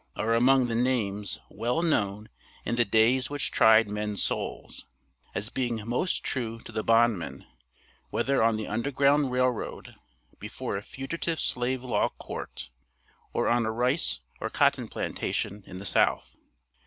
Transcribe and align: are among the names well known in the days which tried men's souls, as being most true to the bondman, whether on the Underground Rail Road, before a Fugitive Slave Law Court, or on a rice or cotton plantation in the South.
are 0.15 0.33
among 0.33 0.65
the 0.65 0.73
names 0.73 1.37
well 1.47 1.83
known 1.83 2.27
in 2.65 2.75
the 2.75 2.83
days 2.83 3.29
which 3.29 3.51
tried 3.51 3.87
men's 3.87 4.23
souls, 4.23 4.87
as 5.35 5.51
being 5.51 5.87
most 5.87 6.23
true 6.23 6.57
to 6.61 6.71
the 6.71 6.83
bondman, 6.83 7.45
whether 8.09 8.41
on 8.41 8.55
the 8.57 8.65
Underground 8.67 9.31
Rail 9.31 9.49
Road, 9.51 9.93
before 10.39 10.75
a 10.75 10.81
Fugitive 10.81 11.39
Slave 11.39 11.83
Law 11.83 12.09
Court, 12.17 12.71
or 13.31 13.47
on 13.47 13.63
a 13.63 13.71
rice 13.71 14.21
or 14.39 14.49
cotton 14.49 14.87
plantation 14.87 15.63
in 15.67 15.77
the 15.77 15.85
South. 15.85 16.35